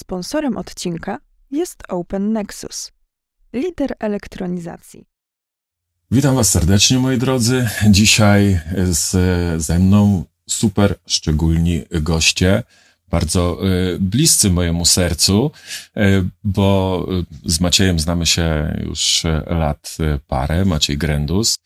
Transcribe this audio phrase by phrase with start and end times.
[0.00, 1.18] Sponsorem odcinka
[1.50, 2.92] jest Open Nexus,
[3.52, 5.06] lider elektronizacji.
[6.10, 7.68] Witam Was serdecznie, moi drodzy.
[7.90, 8.60] Dzisiaj
[8.90, 9.12] z,
[9.62, 12.62] ze mną super szczególni goście,
[13.10, 15.50] bardzo y, bliscy mojemu sercu,
[15.96, 16.00] y,
[16.44, 17.06] bo
[17.44, 19.96] z Maciejem znamy się już lat
[20.26, 21.58] parę, Maciej Grendus.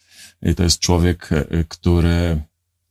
[0.42, 1.30] I to jest człowiek,
[1.68, 2.40] który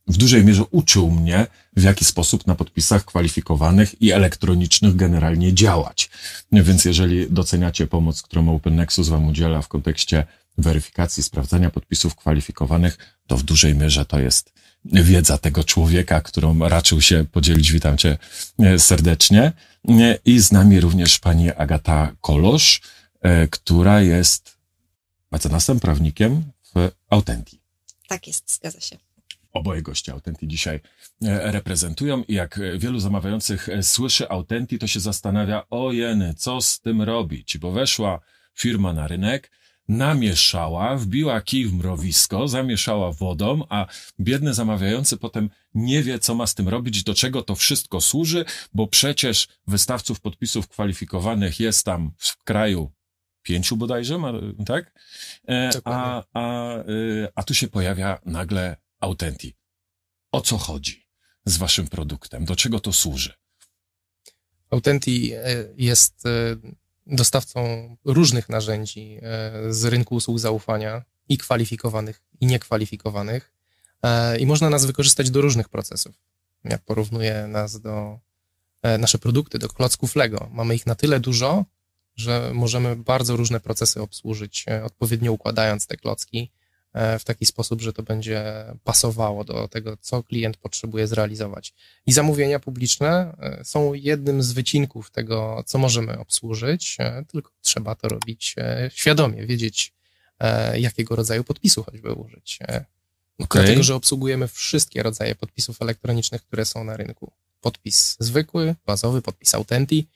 [0.06, 1.46] w dużej mierze uczył mnie,
[1.76, 6.10] w jaki sposób na podpisach kwalifikowanych i elektronicznych generalnie działać.
[6.52, 10.26] Więc jeżeli doceniacie pomoc, którą Open Nexus Wam udziela w kontekście
[10.58, 14.52] weryfikacji, sprawdzania podpisów kwalifikowanych, to w dużej mierze to jest
[14.84, 17.72] wiedza tego człowieka, którą raczył się podzielić.
[17.72, 18.18] Witam Cię
[18.58, 19.52] e, serdecznie.
[19.88, 22.80] E, I z nami również pani Agata Kolosz,
[23.22, 24.56] e, która jest
[25.30, 26.44] mecenasem, prawnikiem
[26.74, 27.60] w Autenti.
[28.08, 28.98] Tak jest, zgadza się.
[29.54, 30.80] Oboje goście Autenti dzisiaj
[31.22, 37.02] reprezentują i jak wielu zamawiających słyszy Autenti, to się zastanawia, o jeny, co z tym
[37.02, 38.20] robić, bo weszła
[38.54, 39.50] firma na rynek,
[39.88, 43.86] namieszała, wbiła kij w mrowisko, zamieszała wodą, a
[44.20, 48.44] biedny zamawiający potem nie wie, co ma z tym robić, do czego to wszystko służy,
[48.74, 52.92] bo przecież wystawców podpisów kwalifikowanych jest tam w kraju
[53.42, 54.18] pięciu bodajże,
[54.66, 54.92] tak?
[55.48, 59.56] E, a, a, y, a tu się pojawia nagle Autenti.
[60.32, 61.06] O co chodzi
[61.44, 62.44] z waszym produktem?
[62.44, 63.32] Do czego to służy?
[64.70, 65.42] Autenti e,
[65.76, 66.30] jest e,
[67.06, 67.60] dostawcą
[68.04, 73.52] różnych narzędzi e, z rynku usług zaufania i kwalifikowanych, i niekwalifikowanych.
[74.38, 76.14] I można nas wykorzystać do różnych procesów.
[76.64, 78.18] Ja porównuję nas do,
[78.98, 80.48] nasze produkty do klocków Lego.
[80.52, 81.64] Mamy ich na tyle dużo,
[82.16, 86.50] że możemy bardzo różne procesy obsłużyć, odpowiednio układając te klocki
[86.94, 91.74] w taki sposób, że to będzie pasowało do tego, co klient potrzebuje zrealizować.
[92.06, 97.94] I zamówienia publiczne e, są jednym z wycinków tego, co możemy obsłużyć, e, tylko trzeba
[97.94, 98.54] to robić
[98.92, 99.94] świadomie, wiedzieć,
[100.74, 102.58] jakiego rodzaju podpisu choćby użyć.
[103.38, 103.62] Okay.
[103.62, 107.32] Dlatego, że obsługujemy wszystkie rodzaje podpisów elektronicznych, które są na rynku.
[107.60, 110.08] Podpis zwykły, bazowy, podpis Autenti,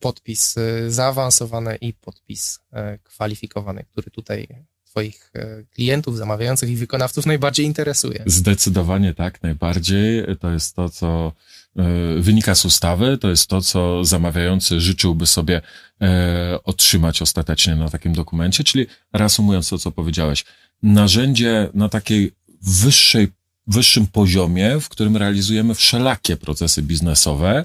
[0.00, 0.54] podpis
[0.88, 2.58] zaawansowany i podpis
[3.04, 4.48] kwalifikowany, który tutaj
[4.90, 8.22] Twoich e, klientów, zamawiających i wykonawców najbardziej interesuje?
[8.26, 10.24] Zdecydowanie tak, najbardziej.
[10.40, 11.32] To jest to, co
[11.76, 11.82] e,
[12.20, 15.60] wynika z ustawy, to jest to, co zamawiający życzyłby sobie
[16.00, 20.44] e, otrzymać ostatecznie na takim dokumencie, czyli reasumując to, co powiedziałeś,
[20.82, 23.28] narzędzie na takiej wyższej
[23.66, 27.64] wyższym poziomie, w którym realizujemy wszelakie procesy biznesowe.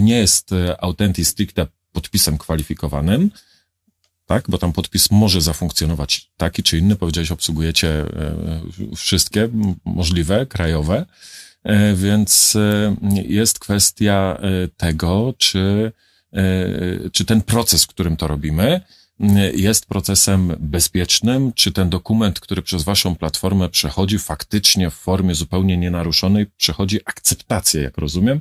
[0.00, 3.30] Nie jest Authentic stricte podpisem kwalifikowanym,
[4.26, 4.44] tak?
[4.48, 6.96] Bo tam podpis może zafunkcjonować taki czy inny.
[6.96, 8.06] Powiedziałeś, obsługujecie e,
[8.96, 9.48] wszystkie
[9.84, 11.06] możliwe, krajowe,
[11.64, 14.40] e, więc e, jest kwestia
[14.76, 15.92] tego, czy,
[17.12, 18.80] czy ten proces, w którym to robimy,
[19.54, 25.76] jest procesem bezpiecznym, czy ten dokument, który przez waszą platformę przechodzi faktycznie w formie zupełnie
[25.76, 28.40] nienaruszonej, przechodzi akceptację, jak rozumiem,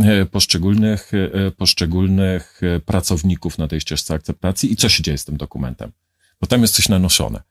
[0.00, 5.36] e, poszczególnych, e, poszczególnych pracowników na tej ścieżce akceptacji i co się dzieje z tym
[5.36, 5.92] dokumentem?
[6.40, 7.42] Bo tam jest coś nanoszone.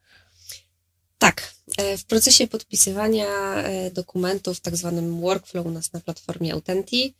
[1.19, 1.53] Tak.
[1.77, 3.25] E, w procesie podpisywania
[3.93, 7.13] dokumentów, tak zwanym workflow u nas na platformie Autenti,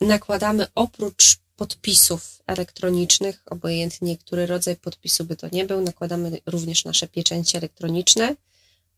[0.00, 7.08] nakładamy oprócz podpisów elektronicznych, obojętnie który rodzaj podpisu by to nie był, nakładamy również nasze
[7.08, 8.36] pieczęcie elektroniczne.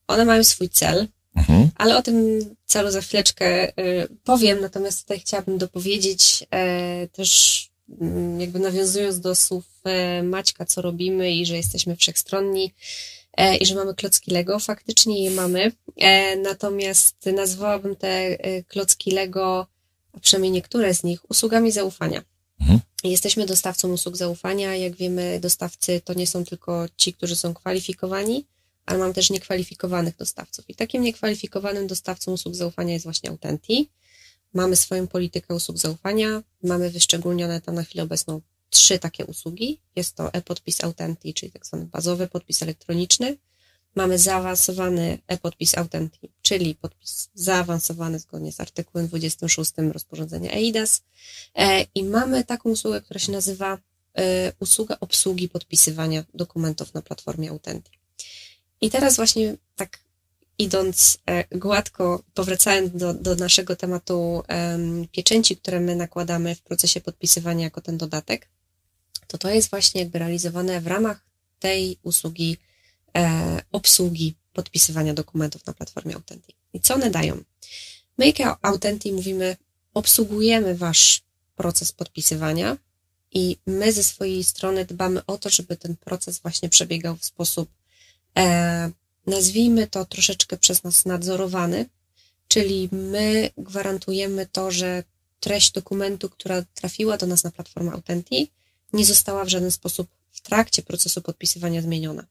[0.07, 1.71] One mają swój cel, mhm.
[1.75, 7.61] ale o tym celu za chwileczkę y, powiem, natomiast tutaj chciałabym dopowiedzieć e, też
[8.01, 12.75] mm, jakby nawiązując do słów e, Maćka, co robimy i że jesteśmy wszechstronni
[13.61, 14.59] i że mamy klocki Lego.
[14.59, 15.73] Faktycznie je mamy,
[16.43, 18.39] natomiast nazwałabym te
[18.69, 19.67] klocki Lego,
[20.13, 22.23] a przynajmniej niektóre z nich, usługami zaufania.
[22.61, 22.81] Mhm.
[23.05, 24.77] Jesteśmy dostawcą usług zaufania.
[24.77, 28.47] Jak wiemy, dostawcy to nie są tylko ci, którzy są kwalifikowani,
[28.87, 30.71] ale mam też niekwalifikowanych dostawców.
[30.71, 33.91] I takim niekwalifikowanym dostawcą usług zaufania jest właśnie Autenti.
[34.55, 39.81] Mamy swoją politykę usług zaufania, mamy wyszczególnione tam na chwilę obecną trzy takie usługi.
[39.97, 43.37] Jest to e-podpis Autenti, czyli tak zwany bazowy podpis elektroniczny,
[43.97, 51.03] mamy zaawansowany e-podpis Authentic, czyli podpis zaawansowany zgodnie z artykułem 26 rozporządzenia EIDAS
[51.55, 53.79] e, i mamy taką usługę, która się nazywa
[54.19, 57.95] e, usługa obsługi podpisywania dokumentów na platformie Authentic.
[58.81, 59.99] I teraz właśnie tak
[60.59, 64.43] idąc e, gładko, powracając do, do naszego tematu
[65.13, 68.49] pieczęci, które my nakładamy w procesie podpisywania jako ten dodatek,
[69.27, 71.21] to to jest właśnie jakby realizowane w ramach
[71.59, 72.57] tej usługi
[73.73, 76.57] obsługi podpisywania dokumentów na platformie Authentic.
[76.73, 77.43] I co one dają?
[78.19, 79.57] My jako Authentic mówimy
[79.95, 81.23] obsługujemy wasz
[81.57, 82.77] proces podpisywania
[83.33, 87.71] i my ze swojej strony dbamy o to, żeby ten proces właśnie przebiegał w sposób,
[88.39, 88.91] e,
[89.27, 91.87] nazwijmy to troszeczkę przez nas nadzorowany,
[92.49, 95.05] czyli my gwarantujemy to, że
[95.41, 98.51] treść dokumentu, która trafiła do nas na platformę Authentic,
[98.93, 102.27] nie została w żaden sposób w trakcie procesu podpisywania zmieniona.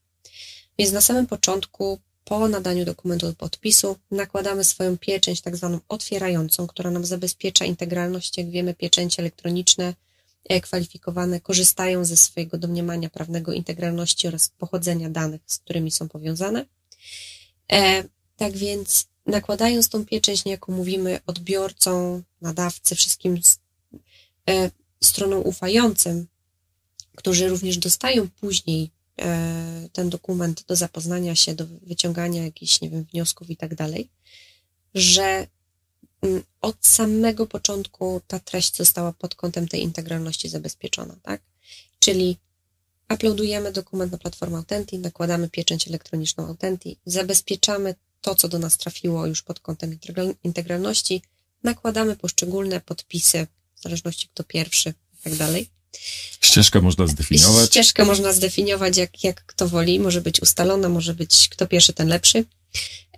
[0.77, 6.67] Więc na samym początku, po nadaniu dokumentu do podpisu, nakładamy swoją pieczęć, tak zwaną otwierającą,
[6.67, 8.37] która nam zabezpiecza integralność.
[8.37, 9.93] Jak wiemy, pieczęcie elektroniczne
[10.49, 16.65] e, kwalifikowane korzystają ze swojego domniemania prawnego integralności oraz pochodzenia danych, z którymi są powiązane.
[17.71, 18.03] E,
[18.37, 23.39] tak więc nakładając tą pieczęć, niejako mówimy odbiorcą, nadawcy, wszystkim
[24.49, 24.71] e,
[25.03, 26.27] stronom ufającym,
[27.15, 28.91] którzy również dostają później
[29.91, 34.09] ten dokument do zapoznania się, do wyciągania jakichś, nie wiem, wniosków i tak dalej,
[34.93, 35.47] że
[36.21, 41.41] mm, od samego początku ta treść została pod kątem tej integralności zabezpieczona, tak?
[41.99, 42.37] Czyli
[43.13, 49.25] uploadujemy dokument na platformę Authentic, nakładamy pieczęć elektroniczną Authentic, zabezpieczamy to, co do nas trafiło
[49.25, 49.97] już pod kątem
[50.43, 51.21] integralności,
[51.63, 55.69] nakładamy poszczególne podpisy, w zależności kto pierwszy i tak dalej.
[56.41, 57.69] Ścieżkę można zdefiniować.
[57.69, 59.99] Ścieżkę można zdefiniować, jak, jak kto woli.
[59.99, 62.45] Może być ustalona, może być kto pierwszy, ten lepszy.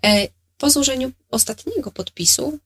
[0.05, 0.27] E,
[0.57, 2.59] po złożeniu ostatniego podpisu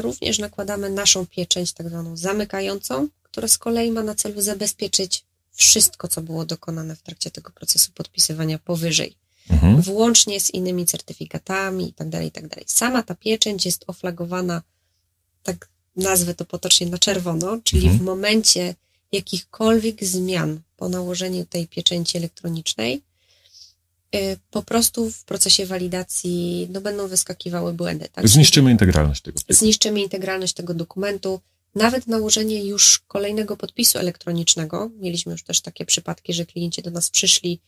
[0.00, 6.08] również nakładamy naszą pieczęć, tak zwaną zamykającą, która z kolei ma na celu zabezpieczyć wszystko,
[6.08, 9.16] co było dokonane w trakcie tego procesu podpisywania powyżej
[9.50, 9.82] mhm.
[9.82, 12.44] włącznie z innymi certyfikatami i tak dalej, i tak.
[12.66, 14.62] Sama ta pieczęć jest oflagowana,
[15.42, 17.98] tak nazwę to potocznie, na czerwono, czyli mhm.
[17.98, 18.74] w momencie
[19.12, 23.02] jakichkolwiek zmian po nałożeniu tej pieczęci elektronicznej,
[24.14, 28.08] y, po prostu w procesie walidacji no, będą wyskakiwały błędy.
[28.12, 28.28] Tak?
[28.28, 29.40] Zniszczymy integralność tego.
[29.48, 31.40] Zniszczymy integralność tego dokumentu.
[31.74, 34.90] Nawet nałożenie już kolejnego podpisu elektronicznego.
[35.00, 37.60] Mieliśmy już też takie przypadki, że klienci do nas przyszli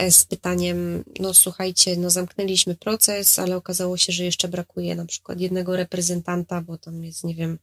[0.00, 5.06] E, z pytaniem, no słuchajcie, no zamknęliśmy proces, ale okazało się, że jeszcze brakuje na
[5.06, 7.58] przykład jednego reprezentanta, bo tam jest, nie wiem,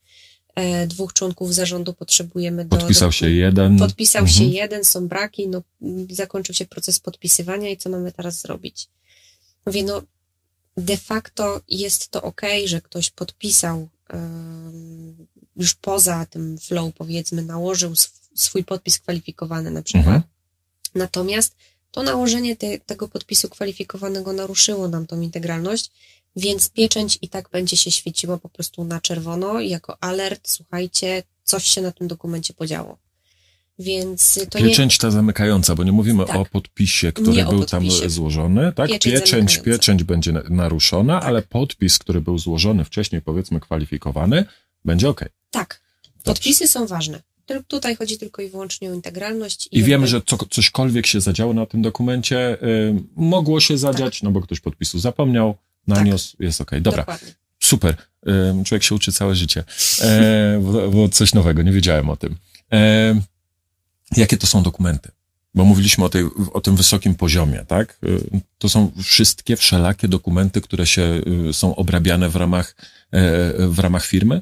[0.87, 2.77] dwóch członków zarządu potrzebujemy do...
[2.77, 3.77] Podpisał do, się jeden.
[3.77, 4.37] Podpisał mhm.
[4.37, 5.61] się jeden, są braki, no
[6.09, 8.87] zakończył się proces podpisywania i co mamy teraz zrobić?
[9.65, 10.01] Mówię, no
[10.77, 17.93] de facto jest to ok, że ktoś podpisał um, już poza tym flow, powiedzmy, nałożył
[18.35, 20.05] swój podpis kwalifikowany na przykład.
[20.05, 20.23] Mhm.
[20.95, 21.55] Natomiast
[21.97, 25.91] to nałożenie te, tego podpisu kwalifikowanego naruszyło nam tą integralność,
[26.35, 31.63] więc pieczęć i tak będzie się świeciła po prostu na czerwono jako alert, słuchajcie, coś
[31.63, 32.97] się na tym dokumencie podziało.
[33.79, 35.01] Więc to pieczęć nie...
[35.01, 36.35] ta zamykająca, bo nie mówimy tak.
[36.35, 38.01] o podpisie, który był podpisie.
[38.01, 38.89] tam złożony, tak?
[38.89, 41.27] Pieczęć, pieczęć, pieczęć będzie naruszona, tak.
[41.27, 44.45] ale podpis, który był złożony wcześniej, powiedzmy kwalifikowany,
[44.85, 45.25] będzie ok.
[45.51, 45.81] Tak.
[46.23, 47.21] Podpisy są ważne.
[47.67, 49.67] Tutaj chodzi tylko i wyłącznie o integralność.
[49.71, 54.19] I, I wiemy, że co, cośkolwiek się zadziało na tym dokumencie, y, mogło się zadziać,
[54.19, 54.23] tak.
[54.23, 55.57] no bo ktoś podpisu zapomniał,
[55.87, 56.41] naniósł, tak.
[56.41, 56.77] jest okej.
[56.77, 56.81] Okay.
[56.81, 57.33] Dobra, Dokładnie.
[57.59, 57.95] super.
[58.27, 59.63] Y, człowiek się uczy całe życie,
[60.01, 62.35] e, bo, bo, coś nowego, nie wiedziałem o tym.
[62.71, 63.21] E,
[64.17, 65.11] jakie to są dokumenty?
[65.55, 66.23] Bo mówiliśmy o, tej,
[66.53, 67.99] o tym wysokim poziomie, tak?
[68.03, 72.75] Y, to są wszystkie wszelakie dokumenty, które się y, są obrabiane w ramach,
[73.11, 74.41] e, w ramach firmy?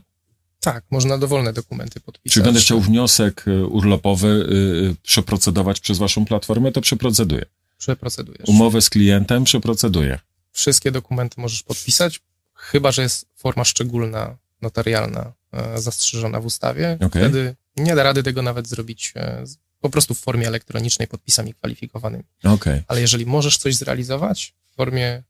[0.65, 2.33] Tak, można dowolne dokumenty podpisać.
[2.33, 7.45] Czy będę chciał wniosek y, urlopowy y, przeprocedować przez waszą platformę, to przeproceduję.
[7.77, 8.49] Przeprocedujesz.
[8.49, 10.19] Umowę z klientem przeproceduję.
[10.51, 12.21] Wszystkie dokumenty możesz podpisać,
[12.53, 16.97] chyba że jest forma szczególna, notarialna, e, zastrzeżona w ustawie.
[17.05, 17.21] Okay.
[17.21, 19.43] Wtedy nie da rady tego nawet zrobić e,
[19.81, 22.23] po prostu w formie elektronicznej podpisami kwalifikowanymi.
[22.43, 22.83] Okay.
[22.87, 25.23] Ale jeżeli możesz coś zrealizować w formie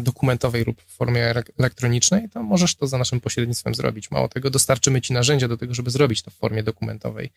[0.00, 4.10] dokumentowej lub w formie elektronicznej, to możesz to za naszym pośrednictwem zrobić.
[4.10, 7.30] Mało tego, dostarczymy Ci narzędzia do tego, żeby zrobić to w formie dokumentowej.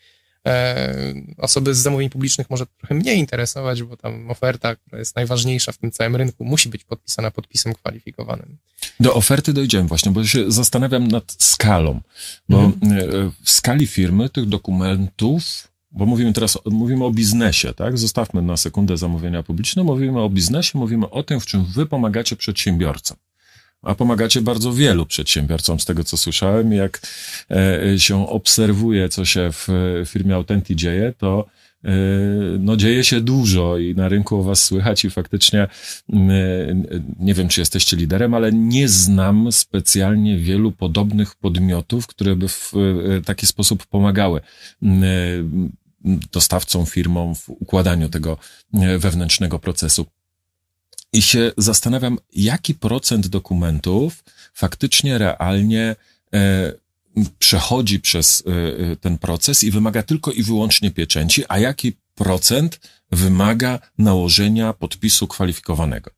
[0.47, 5.71] E, osoby z zamówień publicznych może trochę mniej interesować, bo tam oferta, która jest najważniejsza
[5.71, 8.57] w tym całym rynku, musi być podpisana podpisem kwalifikowanym.
[8.99, 12.01] Do oferty dojdziemy właśnie, bo się zastanawiam nad skalą,
[12.49, 12.91] bo mhm.
[12.91, 17.97] E, w skali firmy tych dokumentów bo mówimy teraz, mówimy o biznesie, tak?
[17.97, 22.35] Zostawmy na sekundę zamówienia publiczne, mówimy o biznesie, mówimy o tym, w czym wy pomagacie
[22.35, 23.17] przedsiębiorcom.
[23.81, 26.73] A pomagacie bardzo wielu przedsiębiorcom, z tego co słyszałem.
[26.73, 27.01] Jak
[27.51, 29.67] e, się obserwuje, co się w
[30.05, 31.45] firmie Authentic dzieje, to
[31.83, 31.89] e,
[32.59, 35.67] no dzieje się dużo i na rynku o was słychać i faktycznie e,
[37.19, 42.71] nie wiem, czy jesteście liderem, ale nie znam specjalnie wielu podobnych podmiotów, które by w
[43.25, 44.41] taki sposób pomagały
[46.31, 48.37] dostawcą, firmą w układaniu tego
[48.73, 50.05] e, wewnętrznego procesu.
[51.13, 55.95] I się zastanawiam, jaki procent dokumentów faktycznie, realnie
[56.33, 56.73] e,
[57.39, 58.43] przechodzi przez
[59.01, 62.79] ten proces i wymaga tylko i wyłącznie pieczęci, a jaki procent
[63.11, 66.11] wymaga nałożenia podpisu kwalifikowanego?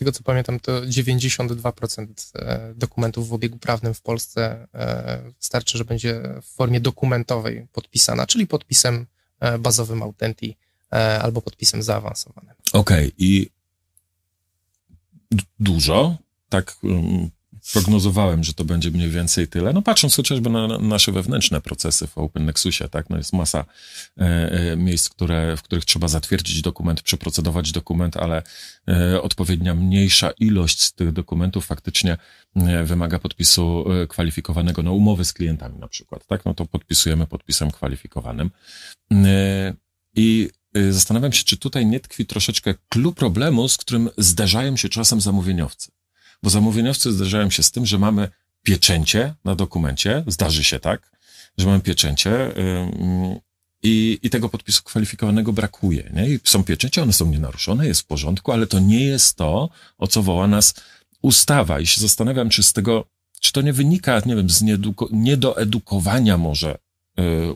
[0.00, 5.84] Tego co pamiętam, to 92% e, dokumentów w obiegu prawnym w Polsce e, starczy, że
[5.84, 9.06] będzie w formie dokumentowej podpisana, czyli podpisem
[9.40, 10.56] e, bazowym Authentic
[11.20, 12.54] albo podpisem zaawansowanym.
[12.72, 13.12] Okej, okay.
[13.18, 13.50] i
[15.60, 16.16] dużo,
[16.48, 17.30] tak um,
[17.72, 19.72] prognozowałem, że to będzie mniej więcej tyle.
[19.72, 23.64] No patrząc chociażby na, nasze wewnętrzne procesy w Open Nexusie, tak, no jest masa
[24.18, 24.22] e,
[24.72, 28.42] e, miejsc, które, w których trzeba zatwierdzić dokument, przeprocedować dokument, ale
[28.88, 32.16] e, odpowiednia mniejsza ilość z tych dokumentów faktycznie
[32.56, 37.26] e, wymaga podpisu e, kwalifikowanego, no umowy z klientami na przykład, tak, no to podpisujemy
[37.26, 38.50] podpisem kwalifikowanym.
[39.12, 39.74] E,
[40.14, 40.50] I
[40.90, 45.90] zastanawiam się, czy tutaj nie tkwi troszeczkę klucz problemu, z którym zdarzają się czasem zamówieniowcy
[46.42, 48.28] bo zamówieniowcy zdarzają się z tym, że mamy
[48.62, 51.10] pieczęcie na dokumencie, zdarzy się tak,
[51.58, 52.30] że mamy pieczęcie
[53.82, 56.10] i, i tego podpisu kwalifikowanego brakuje.
[56.14, 56.28] Nie?
[56.28, 60.06] I są pieczęcie, one są nienaruszone, jest w porządku, ale to nie jest to, o
[60.06, 60.74] co woła nas
[61.22, 61.80] ustawa.
[61.80, 63.04] I się zastanawiam, czy z tego,
[63.40, 64.62] czy to nie wynika, nie wiem, z
[65.12, 66.78] niedoedukowania może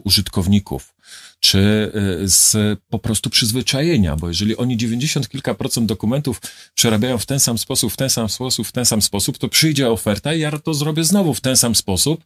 [0.04, 0.94] użytkowników,
[1.40, 1.92] czy
[2.22, 2.56] y, z
[2.88, 6.40] po prostu przyzwyczajenia, bo jeżeli oni 90 kilka procent dokumentów
[6.74, 9.90] przerabiają w ten sam sposób, w ten sam sposób, w ten sam sposób, to przyjdzie
[9.90, 12.24] oferta i ja to zrobię znowu w ten sam sposób.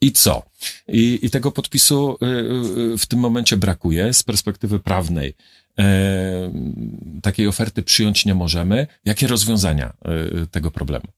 [0.00, 0.42] I co?
[0.88, 2.18] I, i tego podpisu
[2.94, 5.34] y, w tym momencie brakuje z perspektywy prawnej.
[5.78, 6.52] E,
[7.22, 8.86] takiej oferty przyjąć nie możemy.
[9.04, 9.92] Jakie rozwiązania
[10.50, 11.17] tego problemu?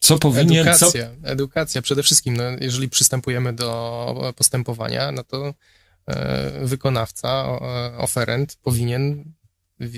[0.00, 0.68] Co powinien...
[0.68, 1.28] Edukacja, co...
[1.28, 1.82] edukacja.
[1.82, 5.54] Przede wszystkim, no, jeżeli przystępujemy do postępowania, no to
[6.06, 9.32] e, wykonawca, e, oferent powinien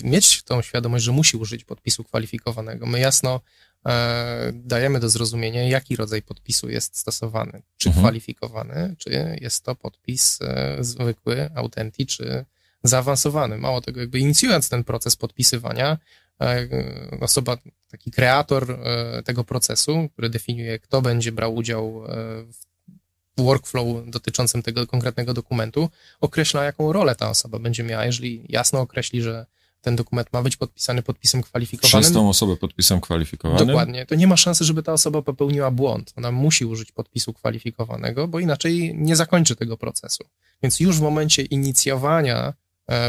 [0.04, 2.86] mieć tą świadomość, że musi użyć podpisu kwalifikowanego.
[2.86, 3.40] My jasno
[3.86, 7.62] e, dajemy do zrozumienia, jaki rodzaj podpisu jest stosowany.
[7.76, 8.04] Czy mhm.
[8.04, 10.38] kwalifikowany, czy jest to podpis
[10.80, 12.44] zwykły, authentic, czy
[12.82, 13.58] zaawansowany.
[13.58, 15.98] Mało tego, jakby inicjując ten proces podpisywania,
[17.20, 17.58] osoba,
[17.90, 22.10] taki kreator e, tego procesu, który definiuje, kto będzie brał udział e,
[23.36, 25.88] w workflow dotyczącym tego konkretnego dokumentu,
[26.20, 28.04] określa, jaką rolę ta osoba będzie miała.
[28.04, 29.46] Jeżeli jasno określi, że
[29.80, 32.02] ten dokument ma być podpisany podpisem kwalifikowanym.
[32.02, 33.66] Przez tą osobę podpisem kwalifikowanym?
[33.66, 34.06] Dokładnie.
[34.06, 36.12] To nie ma szansy, żeby ta osoba popełniła błąd.
[36.16, 40.24] Ona musi użyć podpisu kwalifikowanego, bo inaczej nie zakończy tego procesu.
[40.62, 42.54] Więc już w momencie inicjowania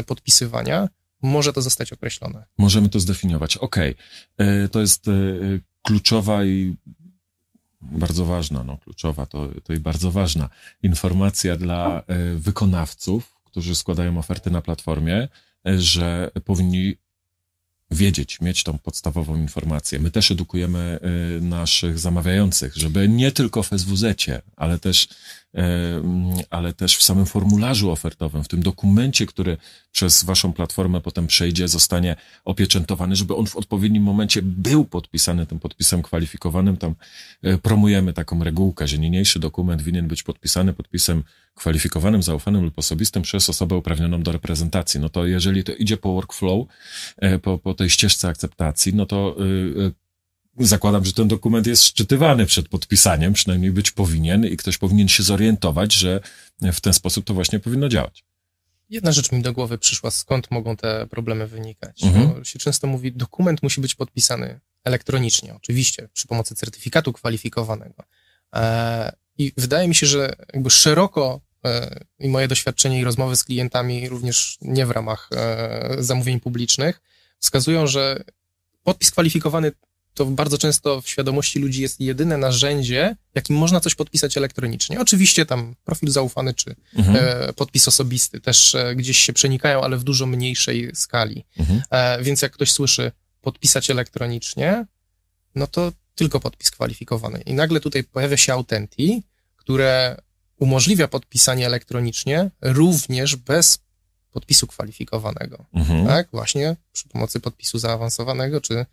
[0.06, 0.88] podpisywania
[1.24, 2.44] może to zostać określone.
[2.58, 3.56] Możemy to zdefiniować.
[3.56, 3.94] Okej.
[4.34, 4.46] Okay.
[4.46, 5.12] E, to jest e,
[5.82, 6.76] kluczowa i
[7.80, 10.48] bardzo ważna, no kluczowa to, to i bardzo ważna
[10.82, 15.28] informacja dla e, wykonawców, którzy składają oferty na platformie,
[15.64, 16.96] że powinni
[17.90, 19.98] wiedzieć, mieć tą podstawową informację.
[19.98, 20.98] My też edukujemy
[21.40, 24.26] naszych zamawiających, żeby nie tylko w SWZ,
[24.56, 25.08] ale też
[26.50, 29.56] ale też w samym formularzu ofertowym, w tym dokumencie, który
[29.92, 35.60] przez waszą platformę potem przejdzie, zostanie opieczętowany, żeby on w odpowiednim momencie był podpisany tym
[35.60, 36.76] podpisem kwalifikowanym.
[36.76, 36.94] Tam
[37.42, 41.22] e, promujemy taką regułkę, że niniejszy dokument winien być podpisany podpisem
[41.54, 45.00] kwalifikowanym, zaufanym lub osobistym przez osobę uprawnioną do reprezentacji.
[45.00, 46.66] No to jeżeli to idzie po workflow,
[47.16, 49.36] e, po, po tej ścieżce akceptacji, no to
[49.86, 50.03] e,
[50.58, 55.22] zakładam, że ten dokument jest szczytywany przed podpisaniem, przynajmniej być powinien i ktoś powinien się
[55.22, 56.20] zorientować, że
[56.72, 58.24] w ten sposób to właśnie powinno działać.
[58.90, 62.02] Jedna rzecz mi do głowy przyszła, skąd mogą te problemy wynikać.
[62.02, 62.28] Mhm.
[62.28, 68.04] Bo się często mówi, dokument musi być podpisany elektronicznie, oczywiście, przy pomocy certyfikatu kwalifikowanego.
[68.54, 73.44] E, I wydaje mi się, że jakby szeroko e, i moje doświadczenie i rozmowy z
[73.44, 77.00] klientami, również nie w ramach e, zamówień publicznych,
[77.38, 78.24] wskazują, że
[78.82, 79.72] podpis kwalifikowany
[80.14, 85.00] to bardzo często w świadomości ludzi jest jedyne narzędzie, jakim można coś podpisać elektronicznie.
[85.00, 87.16] Oczywiście tam profil zaufany czy mhm.
[87.20, 91.44] e, podpis osobisty też e, gdzieś się przenikają, ale w dużo mniejszej skali.
[91.58, 91.82] Mhm.
[91.90, 94.86] E, więc jak ktoś słyszy podpisać elektronicznie,
[95.54, 97.40] no to tylko podpis kwalifikowany.
[97.40, 99.22] I nagle tutaj pojawia się Autenti,
[99.56, 100.16] które
[100.58, 103.78] umożliwia podpisanie elektronicznie również bez
[104.32, 105.64] podpisu kwalifikowanego.
[105.74, 106.06] Mhm.
[106.06, 108.86] Tak, właśnie przy pomocy podpisu zaawansowanego czy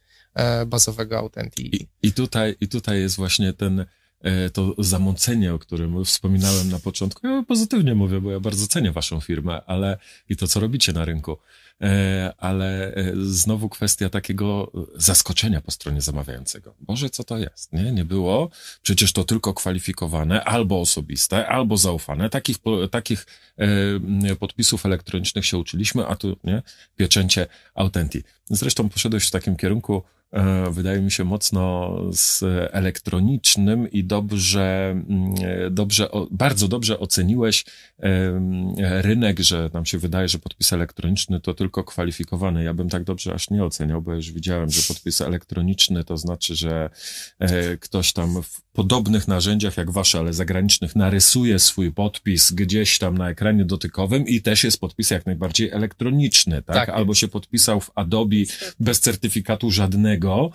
[0.67, 1.73] bazowego Authentic.
[1.73, 3.85] I, I, tutaj, I tutaj jest właśnie ten,
[4.21, 7.27] e, to zamącenie, o którym wspominałem na początku.
[7.27, 9.97] Ja pozytywnie mówię, bo ja bardzo cenię waszą firmę, ale
[10.29, 11.37] i to, co robicie na rynku.
[11.81, 16.75] e, ale e, znowu kwestia takiego zaskoczenia po stronie zamawiającego.
[16.79, 17.73] Boże, co to jest?
[17.73, 18.49] Nie, nie było.
[18.81, 22.29] Przecież to tylko kwalifikowane, albo osobiste, albo zaufane.
[22.29, 22.57] Takich,
[22.91, 23.25] takich
[24.39, 26.61] podpisów elektronicznych się uczyliśmy, a tu, nie,
[26.95, 28.25] pieczęcie Authentic.
[28.49, 30.20] Zresztą poszedłeś w takim kierunku, E,
[30.71, 35.35] wydaje mi się mocno z elektronicznym i dobrze, mm,
[35.71, 37.65] dobrze, bardzo dobrze oceniłeś
[39.01, 42.63] rynek, że nam się wydaje, że podpis elektroniczny to tylko kwalifikowany.
[42.63, 46.55] Ja bym tak dobrze aż nie oceniał, bo już widziałem, że podpis elektroniczny to znaczy,
[46.55, 46.89] że
[47.39, 48.41] e, ktoś tam
[48.73, 54.41] podobnych narzędziach jak wasze, ale zagranicznych narysuje swój podpis gdzieś tam na ekranie dotykowym i
[54.41, 56.75] też jest podpis jak najbardziej elektroniczny, tak?
[56.75, 56.89] tak.
[56.89, 58.35] Albo się podpisał w Adobe
[58.79, 60.51] bez certyfikatu żadnego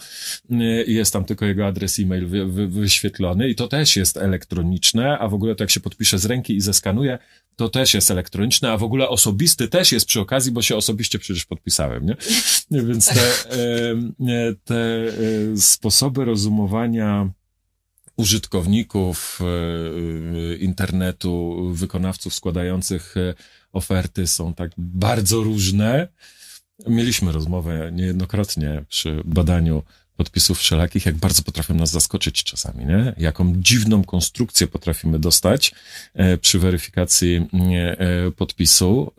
[0.50, 5.18] y, jest tam tylko jego adres e-mail wy, wy, wyświetlony i to też jest elektroniczne,
[5.18, 7.18] a w ogóle to jak się podpisze z ręki i zeskanuje,
[7.56, 11.18] to też jest elektroniczne, a w ogóle osobisty też jest przy okazji, bo się osobiście
[11.18, 12.16] przecież podpisałem, nie?
[12.88, 13.14] Więc te,
[14.64, 17.30] te e, sposoby rozumowania
[18.16, 23.34] użytkowników e, internetu, wykonawców składających e,
[23.72, 26.08] oferty są tak bardzo różne,
[26.86, 29.82] Mieliśmy rozmowę niejednokrotnie przy badaniu
[30.16, 33.14] podpisów wszelakich, jak bardzo potrafią nas zaskoczyć czasami, nie?
[33.18, 35.72] Jaką dziwną konstrukcję potrafimy dostać
[36.14, 39.12] e, przy weryfikacji e, podpisu,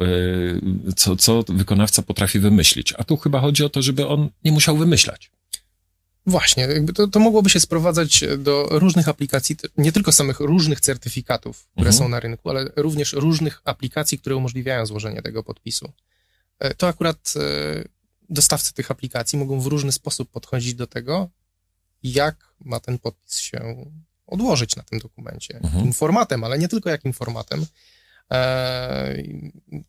[0.87, 2.93] e, co, co wykonawca potrafi wymyślić.
[2.97, 5.31] A tu chyba chodzi o to, żeby on nie musiał wymyślać.
[6.27, 11.89] Właśnie, to, to mogłoby się sprowadzać do różnych aplikacji, nie tylko samych różnych certyfikatów, które
[11.89, 11.93] mhm.
[11.97, 15.91] są na rynku, ale również różnych aplikacji, które umożliwiają złożenie tego podpisu.
[16.59, 17.83] E, to akurat e,
[18.29, 21.29] dostawcy tych aplikacji mogą w różny sposób podchodzić do tego,
[22.03, 23.85] jak ma ten podpis się
[24.25, 25.55] odłożyć na tym dokumencie.
[25.55, 25.75] Mhm.
[25.75, 27.65] Jakim formatem, ale nie tylko jakim formatem.
[28.31, 29.23] E,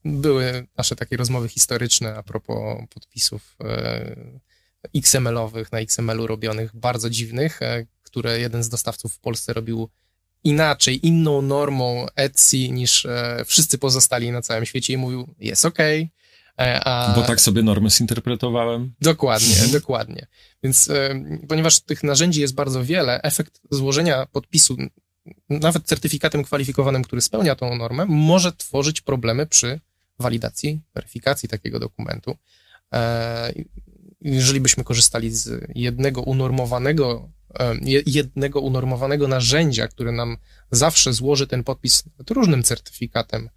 [0.04, 3.56] były nasze takie rozmowy historyczne a propos podpisów
[4.96, 7.60] XML-owych, na XML-u robionych, bardzo dziwnych,
[8.02, 9.88] które jeden z dostawców w Polsce robił
[10.44, 13.06] inaczej, inną normą Etsy niż
[13.46, 15.78] wszyscy pozostali na całym świecie i mówił, jest ok,
[16.58, 17.14] E, a...
[17.14, 18.94] Bo tak sobie normy zinterpretowałem.
[19.00, 19.70] Dokładnie, mhm.
[19.70, 20.26] dokładnie.
[20.62, 24.76] Więc e, ponieważ tych narzędzi jest bardzo wiele, efekt złożenia podpisu,
[25.50, 29.80] nawet certyfikatem kwalifikowanym, który spełnia tą normę, może tworzyć problemy przy
[30.18, 32.36] walidacji, weryfikacji takiego dokumentu.
[32.92, 33.52] E,
[34.20, 37.30] jeżeli byśmy korzystali z jednego unormowanego,
[38.06, 40.36] jednego unormowanego narzędzia, które nam
[40.70, 43.50] zawsze złoży ten podpis różnym certyfikatem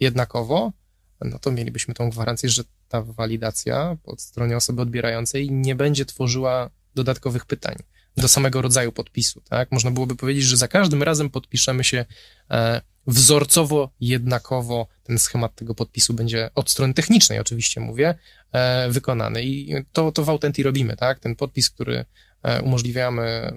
[0.00, 0.72] jednakowo,
[1.20, 6.70] no to mielibyśmy tą gwarancję, że ta walidacja po stronie osoby odbierającej nie będzie tworzyła
[6.94, 7.76] dodatkowych pytań
[8.16, 9.72] do samego rodzaju podpisu, tak?
[9.72, 12.04] Można byłoby powiedzieć, że za każdym razem podpiszemy się
[12.50, 18.14] e, wzorcowo, jednakowo, ten schemat tego podpisu będzie od strony technicznej oczywiście mówię,
[18.52, 21.20] e, wykonany i to, to w Authentic robimy, tak?
[21.20, 22.04] Ten podpis, który
[22.42, 23.52] e, umożliwiamy,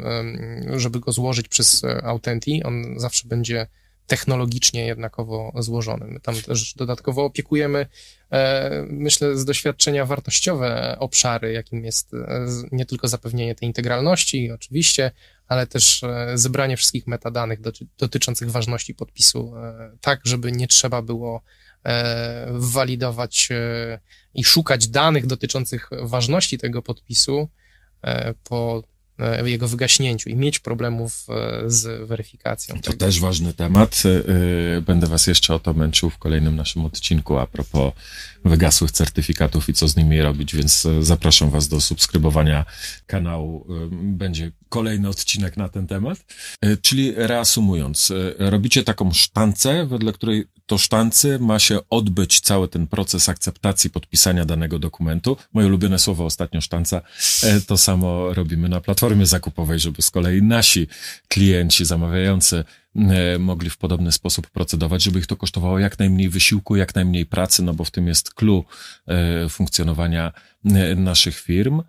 [0.75, 3.67] żeby go złożyć przez Authentic, on zawsze będzie
[4.09, 6.05] technologicznie jednakowo złożony.
[6.07, 7.85] My tam też dodatkowo opiekujemy,
[8.31, 15.11] e, myślę, z doświadczenia wartościowe obszary, jakim jest e, nie tylko zapewnienie tej integralności, oczywiście,
[15.49, 17.59] ale też e, zebranie wszystkich metadanych
[17.97, 19.53] dotyczących ważności podpisu,
[20.01, 21.41] tak, żeby nie trzeba było
[22.49, 23.49] walidować
[24.33, 27.49] i szukać danych dotyczących ważności tego podpisu
[28.43, 28.83] po
[29.19, 32.81] E, jego wygaśnięciu i mieć problemów e, z weryfikacją.
[32.81, 34.03] To też ważny temat.
[34.77, 37.93] E, będę Was jeszcze o to męczył w kolejnym naszym odcinku a propos
[38.45, 42.65] wygasłych certyfikatów i co z nimi robić, więc zapraszam Was do subskrybowania
[43.07, 43.67] kanału.
[43.91, 46.25] Będzie kolejny odcinek na ten temat.
[46.81, 53.29] Czyli reasumując, robicie taką sztancę, wedle której to sztancy ma się odbyć cały ten proces
[53.29, 55.37] akceptacji podpisania danego dokumentu.
[55.53, 57.01] Moje ulubione słowo ostatnio sztanca.
[57.67, 60.87] To samo robimy na platformie zakupowej, żeby z kolei nasi
[61.27, 62.63] klienci zamawiający
[62.95, 67.25] e, mogli w podobny sposób procedować, żeby ich to kosztowało jak najmniej wysiłku, jak najmniej
[67.25, 68.63] pracy, no bo w tym jest clue
[69.07, 70.31] e, funkcjonowania
[70.65, 71.81] e, naszych firm.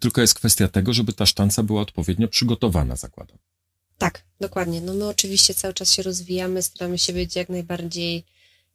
[0.00, 3.38] Tylko jest kwestia tego, żeby ta sztanca była odpowiednio przygotowana, zakładam.
[3.98, 4.80] Tak, dokładnie.
[4.80, 8.24] No my oczywiście cały czas się rozwijamy, staramy się być jak najbardziej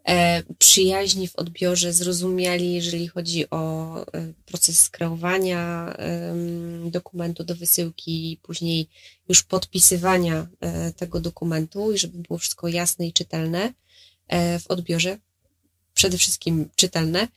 [0.08, 6.36] e, przyjaźni w odbiorze, zrozumiali, jeżeli chodzi o e, proces skreowania e,
[6.92, 8.90] dokumentu do wysyłki, później
[9.30, 13.74] już podpisywania e, tego dokumentu i żeby było wszystko jasne i czytelne
[14.28, 15.18] e, w odbiorze,
[15.94, 17.28] przede wszystkim czytelne.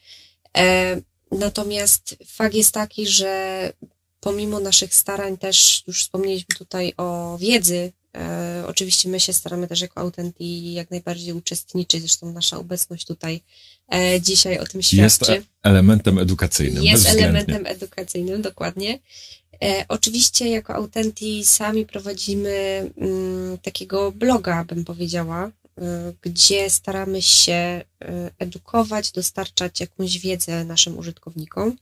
[1.32, 3.72] E, natomiast fakt jest taki, że
[4.20, 7.92] pomimo naszych starań też już wspomnieliśmy tutaj o wiedzy,
[8.66, 13.40] oczywiście my się staramy też jako Autenti jak najbardziej uczestniczyć, zresztą nasza obecność tutaj
[13.92, 15.32] e, dzisiaj o tym świadczy.
[15.32, 16.84] Jest elementem edukacyjnym.
[16.84, 18.98] Jest elementem edukacyjnym, dokładnie.
[19.62, 25.50] E, oczywiście jako Autenti sami prowadzimy mm, takiego bloga, bym powiedziała, e,
[26.22, 27.84] gdzie staramy się e,
[28.38, 31.76] edukować, dostarczać jakąś wiedzę naszym użytkownikom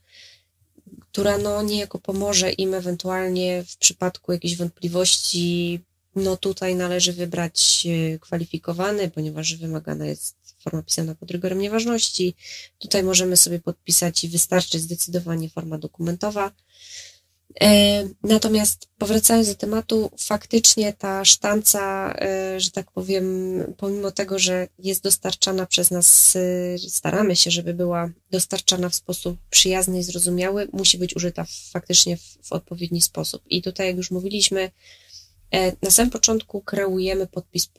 [1.11, 5.79] która no niejako pomoże im ewentualnie w przypadku jakichś wątpliwości.
[6.15, 12.35] No tutaj należy wybrać e, kwalifikowany, ponieważ wymagana jest forma pisana pod rygorem nieważności.
[12.79, 16.51] Tutaj możemy sobie podpisać i wystarczy zdecydowanie forma dokumentowa.
[17.61, 23.25] E, natomiast powracając do tematu, faktycznie ta sztanca, e, że tak powiem,
[23.77, 29.37] pomimo tego, że jest dostarczana przez nas, e, staramy się, żeby była dostarczana w sposób
[29.49, 33.41] przyjazny i zrozumiały, musi być użyta faktycznie w, w odpowiedni sposób.
[33.45, 34.71] I tutaj, jak już mówiliśmy,
[35.81, 37.69] na samym początku kreujemy podpis,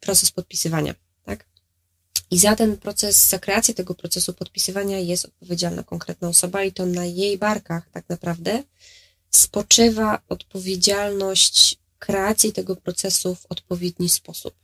[0.00, 0.94] proces podpisywania.
[2.30, 6.86] I za ten proces, za kreację tego procesu podpisywania jest odpowiedzialna konkretna osoba i to
[6.86, 8.62] na jej barkach tak naprawdę
[9.30, 14.54] spoczywa odpowiedzialność kreacji tego procesu w odpowiedni sposób.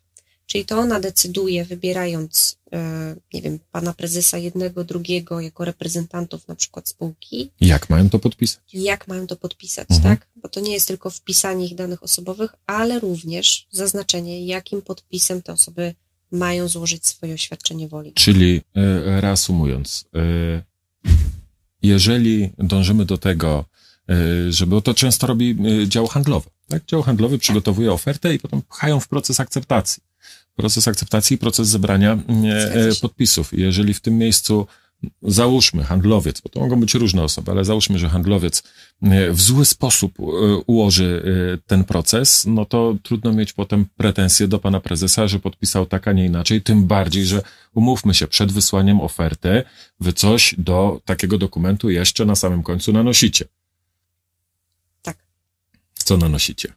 [0.46, 6.54] Czyli to ona decyduje, wybierając, e, nie wiem, pana prezesa jednego, drugiego jako reprezentantów na
[6.54, 7.50] przykład spółki.
[7.60, 8.60] Jak mają to podpisać?
[8.72, 10.16] Jak mają to podpisać, mhm.
[10.16, 10.28] tak?
[10.36, 15.52] Bo to nie jest tylko wpisanie ich danych osobowych, ale również zaznaczenie, jakim podpisem te
[15.52, 15.94] osoby
[16.32, 18.12] mają złożyć swoje oświadczenie woli.
[18.12, 20.62] Czyli e, reasumując, e,
[21.82, 23.64] jeżeli dążymy do tego,
[24.08, 25.56] e, żeby to często robi
[25.88, 26.50] dział handlowy.
[26.68, 26.86] Tak?
[26.86, 30.02] Dział handlowy przygotowuje ofertę i potem pchają w proces akceptacji.
[30.56, 32.18] Proces akceptacji i proces zebrania
[33.00, 33.52] podpisów.
[33.52, 34.66] Jeżeli w tym miejscu
[35.22, 38.62] załóżmy handlowiec, bo to mogą być różne osoby, ale załóżmy, że handlowiec
[39.02, 40.22] e, w zły sposób e,
[40.66, 41.22] ułoży
[41.54, 46.08] e, ten proces, no to trudno mieć potem pretensje do pana prezesa, że podpisał tak,
[46.08, 47.42] a nie inaczej, tym bardziej, że
[47.74, 49.62] umówmy się, przed wysłaniem oferty
[50.00, 53.44] wy coś do takiego dokumentu jeszcze na samym końcu nanosicie.
[55.02, 55.16] Tak.
[55.94, 56.72] Co nanosicie?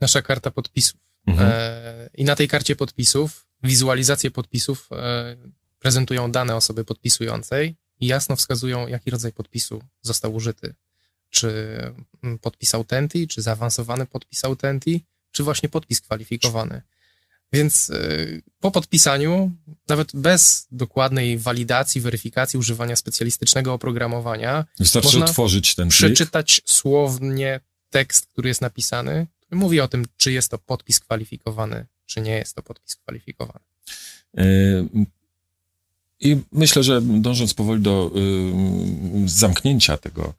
[0.00, 1.00] Nasza karta podpisów.
[1.26, 1.50] Mhm.
[1.52, 5.36] E, I na tej karcie podpisów, wizualizację podpisów e,
[5.82, 10.74] prezentują dane osoby podpisującej i jasno wskazują, jaki rodzaj podpisu został użyty.
[11.30, 11.78] Czy
[12.22, 16.82] mm, podpis Autenti, czy zaawansowany podpis Autenti, czy właśnie podpis kwalifikowany.
[17.52, 19.52] Więc y, po podpisaniu,
[19.88, 28.26] nawet bez dokładnej walidacji, weryfikacji używania specjalistycznego oprogramowania, wystarczy można otworzyć ten przeczytać słownie tekst,
[28.26, 32.56] który jest napisany, który mówi o tym, czy jest to podpis kwalifikowany, czy nie jest
[32.56, 33.64] to podpis kwalifikowany.
[36.22, 38.10] I myślę, że dążąc powoli do
[39.24, 40.34] y, zamknięcia tego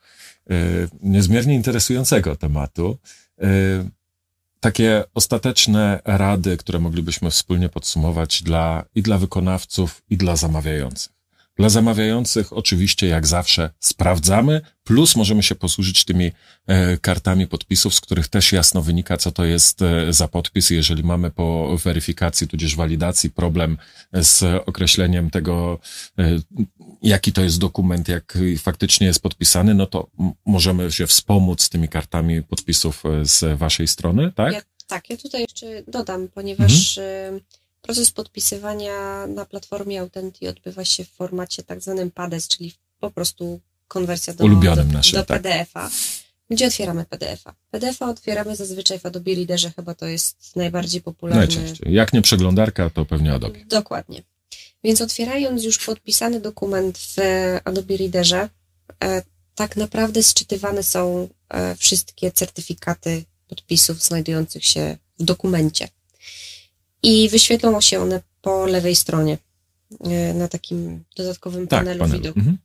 [0.52, 0.54] y,
[1.02, 2.98] niezmiernie interesującego tematu,
[3.44, 3.46] y,
[4.60, 11.14] takie ostateczne rady, które moglibyśmy wspólnie podsumować dla, i dla wykonawców, i dla zamawiających.
[11.58, 16.32] Dla zamawiających oczywiście, jak zawsze, sprawdzamy, plus możemy się posłużyć tymi
[16.68, 20.70] e, kartami podpisów, z których też jasno wynika, co to jest e, za podpis.
[20.70, 23.78] Jeżeli mamy po weryfikacji, tudzież walidacji problem
[24.14, 25.80] z określeniem tego,
[26.20, 26.40] e,
[27.02, 30.08] jaki to jest dokument, jak faktycznie jest podpisany, no to
[30.46, 34.54] możemy się wspomóc tymi kartami podpisów z waszej strony, tak?
[34.54, 37.40] Ja, tak, ja tutaj jeszcze dodam, ponieważ mhm
[37.84, 43.60] Proces podpisywania na platformie Authenty odbywa się w formacie tak zwanym PADES, czyli po prostu
[43.88, 45.42] konwersja do, Ulubionym do, naszym, do tak.
[45.42, 45.90] PDF-a.
[46.50, 47.54] Gdzie otwieramy PDF-a?
[47.72, 51.40] PDF-a otwieramy zazwyczaj w Adobe Readerze, chyba to jest najbardziej popularny.
[51.40, 51.94] Najczęściej.
[51.94, 53.60] Jak nie przeglądarka, to pewnie Adobe.
[53.66, 54.24] Dokładnie.
[54.84, 57.18] Więc otwierając już podpisany dokument w
[57.64, 58.50] Adobe Readerze,
[59.04, 59.22] e,
[59.56, 65.88] tak naprawdę sczytywane są e, wszystkie certyfikaty podpisów znajdujących się w dokumencie
[67.04, 69.38] i wyświetlą się one po lewej stronie
[70.00, 72.20] e, na takim dodatkowym tak, panelu, panelu.
[72.20, 72.38] widok.
[72.38, 72.58] Mhm.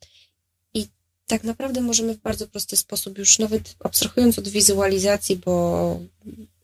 [0.74, 0.86] I
[1.26, 5.90] tak naprawdę możemy w bardzo prosty sposób, już nawet abstrahując od wizualizacji, bo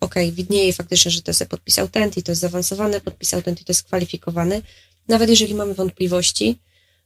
[0.01, 3.71] okej, okay, widnieje faktycznie, że to jest podpis Authenty, to jest zaawansowany podpis Authenty, to
[3.71, 4.63] jest kwalifikowany.
[5.09, 6.59] Nawet jeżeli mamy wątpliwości,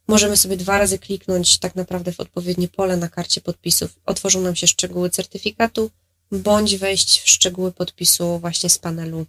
[0.08, 3.96] możemy sobie dwa razy kliknąć tak naprawdę w odpowiednie pole na karcie podpisów.
[4.06, 5.90] Otworzą nam się szczegóły certyfikatu,
[6.32, 9.26] bądź wejść w szczegóły podpisu właśnie z panelu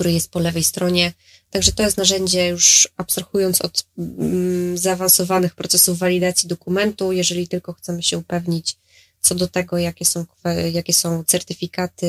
[0.00, 1.12] który jest po lewej stronie.
[1.50, 8.02] Także to jest narzędzie już abstrahując od mm, zaawansowanych procesów walidacji dokumentu, jeżeli tylko chcemy
[8.02, 8.76] się upewnić
[9.20, 10.26] co do tego, jakie są,
[10.72, 12.06] jakie są certyfikaty,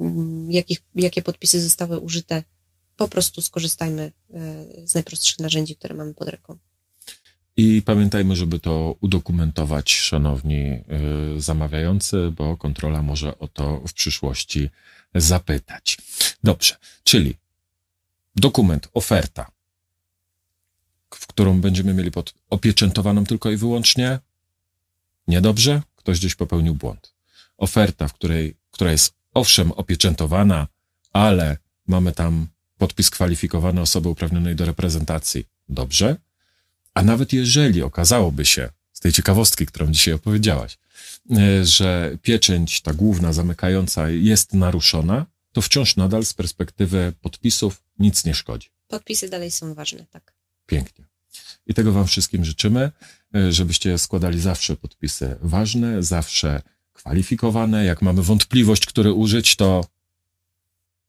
[0.00, 2.42] mm, jakich, jakie podpisy zostały użyte,
[2.96, 6.58] po prostu skorzystajmy e, z najprostszych narzędzi, które mamy pod ręką.
[7.56, 10.62] I pamiętajmy, żeby to udokumentować, szanowni
[11.36, 14.70] y, zamawiający, bo kontrola może o to w przyszłości
[15.14, 15.98] zapytać.
[16.44, 17.36] Dobrze, czyli
[18.36, 19.50] dokument, oferta,
[21.10, 24.18] w którą będziemy mieli pod opieczętowaną tylko i wyłącznie.
[25.28, 27.14] Niedobrze, ktoś gdzieś popełnił błąd.
[27.58, 30.68] Oferta, w której, która jest owszem opieczętowana,
[31.12, 32.46] ale mamy tam
[32.78, 35.46] podpis kwalifikowany osoby uprawnionej do reprezentacji.
[35.68, 36.16] Dobrze.
[36.94, 40.78] A nawet jeżeli okazałoby się, z tej ciekawostki, którą dzisiaj opowiedziałaś,
[41.62, 48.34] że pieczęć, ta główna, zamykająca jest naruszona, to wciąż nadal z perspektywy podpisów nic nie
[48.34, 48.68] szkodzi.
[48.88, 50.34] Podpisy dalej są ważne, tak.
[50.66, 51.04] Pięknie.
[51.66, 52.90] I tego Wam wszystkim życzymy,
[53.34, 57.84] e, żebyście składali zawsze podpisy ważne, zawsze kwalifikowane.
[57.84, 59.86] Jak mamy wątpliwość, które użyć, to.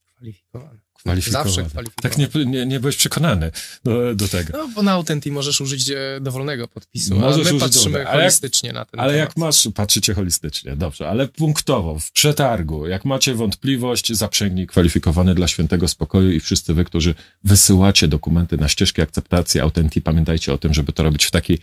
[0.06, 0.85] Kwalifikowane.
[1.06, 1.50] Kwalifikowane.
[1.50, 2.02] Zawsze kwalifikowane.
[2.02, 3.52] Tak nie, nie, nie byłeś przekonany
[3.84, 4.58] do, do tego.
[4.58, 8.10] No, bo na Authentic możesz użyć e, dowolnego podpisu, Możesz ale my użyć patrzymy dowolnego.
[8.10, 9.28] Ale jak- holistycznie na ten Ale temat.
[9.30, 15.48] jak masz, patrzycie holistycznie, dobrze, ale punktowo, w przetargu, jak macie wątpliwość, zaprzęgnij kwalifikowany dla
[15.48, 20.74] świętego spokoju i wszyscy wy, którzy wysyłacie dokumenty na ścieżki akceptacji Authenti, pamiętajcie o tym,
[20.74, 21.58] żeby to robić w taki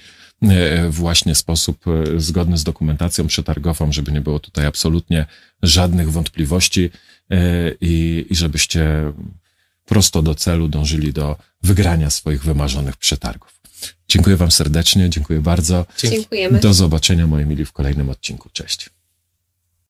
[0.90, 5.26] właśnie sposób e, zgodny z dokumentacją przetargową, żeby nie było tutaj absolutnie
[5.62, 6.90] żadnych wątpliwości
[7.31, 7.38] e,
[7.81, 9.12] i, i żebyście
[9.85, 13.61] prosto do celu dążyli do wygrania swoich wymarzonych przetargów.
[14.09, 15.87] Dziękuję Wam serdecznie, dziękuję bardzo.
[15.98, 16.61] Dziękujemy.
[16.61, 18.48] Do zobaczenia, moi mili, w kolejnym odcinku.
[18.52, 18.90] Cześć.